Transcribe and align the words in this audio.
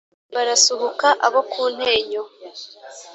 Barasuhuka 0.33 1.07
abo 1.25 1.41
ku 1.51 1.61
Ntenyo 1.75 2.23